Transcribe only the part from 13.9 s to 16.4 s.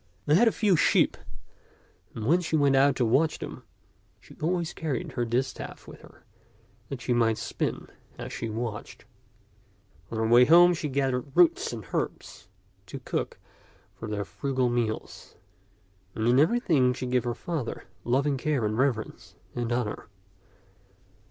for their frugal meals; and in